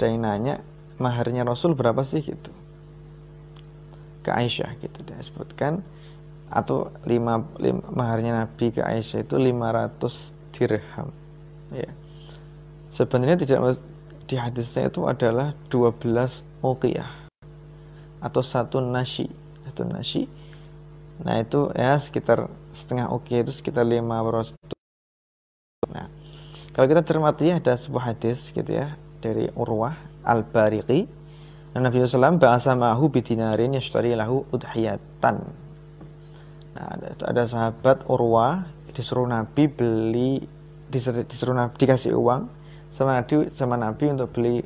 [0.00, 0.54] ada yang nanya
[0.96, 2.24] maharnya Rasul berapa sih?
[2.24, 2.48] Gitu.
[4.24, 5.84] Ke Aisyah gitu dia sebutkan
[6.48, 11.12] atau lima, lima maharnya Nabi ke Aisyah itu 500 dirham.
[11.68, 11.92] Ya.
[12.88, 13.76] Sebenarnya tidak
[14.24, 17.12] di hadisnya itu adalah 12 uqiyah
[18.24, 19.28] atau satu nasi.
[19.68, 20.24] Satu nasi.
[21.20, 24.56] Nah itu ya sekitar setengah uqiyah itu sekitar 500
[25.90, 26.06] nah
[26.70, 31.20] kalau kita cermati ada sebuah hadis gitu ya dari Urwah al-Bariqi
[31.70, 35.44] Nabi SAW bahasa mahu bidinarin yashtari lahu udhiyatan
[36.70, 40.40] Nah, ada, ada sahabat Urwah disuruh Nabi beli
[40.88, 42.46] disuruh, disuruh Nabi dikasih uang
[42.88, 44.62] sama Nabi sama Nabi untuk beli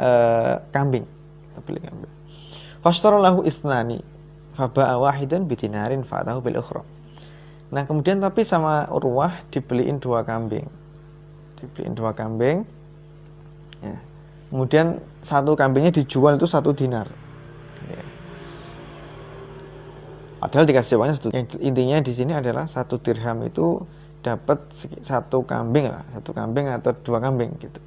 [0.00, 1.04] uh, kambing,
[1.64, 2.12] beli kambing.
[3.22, 4.00] lahu isnani
[4.56, 6.82] faba'a wahidan bidinarin fa'atahu bil ukhra.
[7.70, 10.64] Nah, kemudian tapi sama Urwah dibeliin dua kambing.
[11.60, 12.64] Dibeliin dua kambing.
[13.84, 13.98] Ya.
[14.48, 17.10] Kemudian satu kambingnya dijual itu satu dinar.
[20.36, 21.28] Padahal dikasih uangnya satu.
[21.58, 23.82] Intinya di sini adalah satu dirham itu
[24.22, 24.62] dapat
[25.02, 27.82] satu kambing lah, satu kambing atau dua kambing gitu.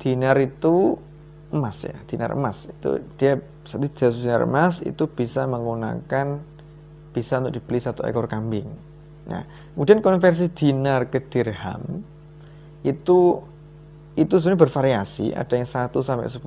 [0.00, 0.96] Dinar itu
[1.52, 6.40] emas ya, dinar emas itu dia satu dinar emas itu bisa menggunakan
[7.12, 8.72] bisa untuk dibeli satu ekor kambing.
[9.26, 9.42] Nah,
[9.74, 12.06] kemudian konversi dinar ke dirham
[12.86, 13.42] itu
[14.16, 15.26] itu sebenarnya bervariasi.
[15.34, 16.40] Ada yang 1 sampai 10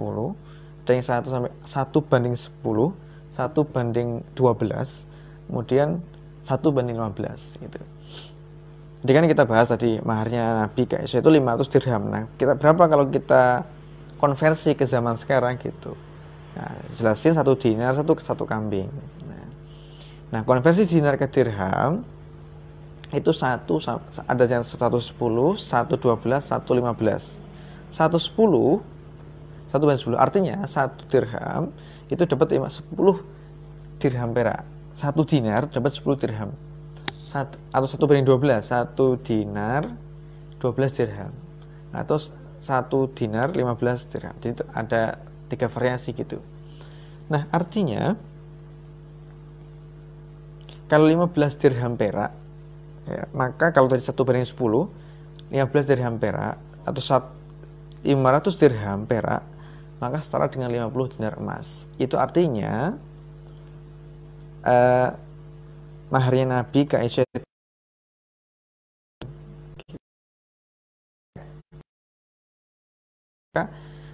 [0.90, 2.66] ada yang 1 sampai 1 banding 10
[3.30, 5.06] 1 banding 12
[5.46, 6.02] kemudian
[6.42, 7.80] 1 banding 15 gitu.
[9.00, 12.04] Jadi kan kita bahas tadi maharnya Nabi guys itu 500 dirham.
[12.10, 13.64] Nah kita berapa kalau kita
[14.18, 15.94] konversi ke zaman sekarang gitu?
[16.58, 18.90] Nah jelasin satu dinar satu satu kambing.
[19.30, 19.46] Nah,
[20.34, 22.02] nah konversi dinar ke dirham
[23.10, 23.82] itu satu
[24.30, 27.50] ada yang 110, 112, 115
[27.90, 28.86] 110
[29.70, 31.74] satu banding 10 artinya satu dirham
[32.10, 32.90] itu dapat 10
[34.02, 34.66] dirham perak.
[34.94, 36.50] Satu dinar dapat 10 dirham.
[37.22, 39.94] Satu, atau satu banding 12 satu dinar
[40.58, 41.34] 12 dirham.
[41.94, 42.18] Atau
[42.58, 44.34] satu dinar 15 dirham.
[44.42, 46.42] Jadi ada tiga variasi gitu.
[47.30, 48.18] Nah artinya
[50.90, 52.34] kalau 15 dirham perak
[53.10, 54.56] ya, maka kalau tadi satu banding 10
[55.50, 57.30] 15 dirham perak atau satu
[58.06, 59.44] 500 dirham perak
[60.00, 61.84] maka setara dengan 50 dinar emas.
[62.00, 62.96] Itu artinya
[64.64, 65.10] uh,
[66.08, 67.28] maharnya Nabi ke Aisyah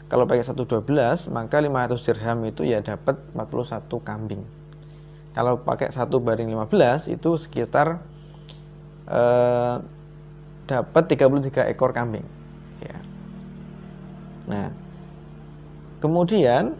[0.05, 0.85] kalau pakai 112
[1.29, 4.41] maka 500 dirham itu ya dapat 41 kambing.
[5.35, 8.01] Kalau pakai 1 banding 15 itu sekitar
[9.09, 9.81] uh,
[10.65, 12.25] dapat 33 ekor kambing
[14.45, 14.69] Nah,
[15.97, 16.77] kemudian,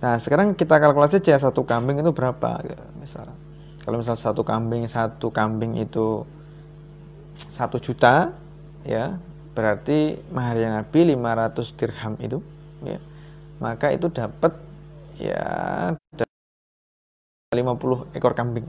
[0.00, 3.36] nah sekarang kita kalkulasi aja satu kambing itu berapa, ya, misalnya.
[3.84, 6.26] Kalau misal satu kambing satu kambing itu
[7.54, 8.34] satu juta,
[8.82, 9.14] ya
[9.54, 12.42] berarti maharnya Nabi 500 dirham itu,
[12.82, 12.98] ya
[13.62, 14.52] maka itu dapat
[15.16, 15.94] ya
[17.54, 18.66] 50 ekor kambing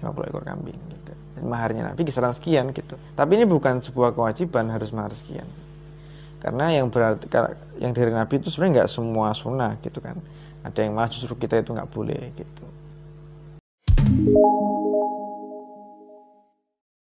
[0.00, 1.12] 50 ekor kambing gitu.
[1.40, 1.94] Maharnya.
[1.94, 3.00] Nabi kisaran sekian gitu.
[3.16, 5.48] Tapi ini bukan sebuah kewajiban harus mahar sekian.
[6.42, 7.30] Karena yang berarti
[7.78, 10.20] yang dari Nabi itu sebenarnya nggak semua sunnah gitu kan.
[10.66, 12.64] Ada yang malah justru kita itu nggak boleh gitu